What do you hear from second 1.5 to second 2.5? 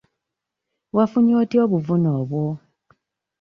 obuvune obwo?